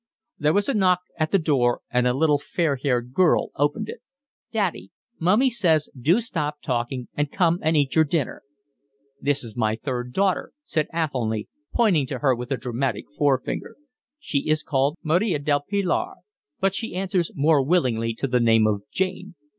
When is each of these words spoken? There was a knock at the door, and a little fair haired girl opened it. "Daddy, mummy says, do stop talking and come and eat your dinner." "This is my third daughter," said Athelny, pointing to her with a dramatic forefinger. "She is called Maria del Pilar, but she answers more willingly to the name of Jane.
There 0.39 0.53
was 0.53 0.67
a 0.67 0.73
knock 0.73 1.01
at 1.19 1.29
the 1.29 1.37
door, 1.37 1.81
and 1.91 2.07
a 2.07 2.13
little 2.15 2.39
fair 2.39 2.75
haired 2.75 3.13
girl 3.13 3.51
opened 3.55 3.87
it. 3.87 4.01
"Daddy, 4.51 4.89
mummy 5.19 5.51
says, 5.51 5.89
do 5.95 6.21
stop 6.21 6.59
talking 6.63 7.07
and 7.13 7.31
come 7.31 7.59
and 7.61 7.77
eat 7.77 7.93
your 7.93 8.03
dinner." 8.03 8.41
"This 9.21 9.43
is 9.43 9.55
my 9.55 9.75
third 9.75 10.11
daughter," 10.11 10.53
said 10.63 10.87
Athelny, 10.91 11.49
pointing 11.71 12.07
to 12.07 12.17
her 12.17 12.33
with 12.35 12.51
a 12.51 12.57
dramatic 12.57 13.05
forefinger. 13.15 13.75
"She 14.17 14.49
is 14.49 14.63
called 14.63 14.97
Maria 15.03 15.37
del 15.37 15.61
Pilar, 15.69 16.15
but 16.59 16.73
she 16.73 16.95
answers 16.95 17.31
more 17.35 17.61
willingly 17.63 18.15
to 18.15 18.27
the 18.27 18.39
name 18.39 18.65
of 18.65 18.81
Jane. 18.91 19.35